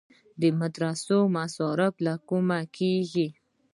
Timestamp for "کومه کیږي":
2.29-3.27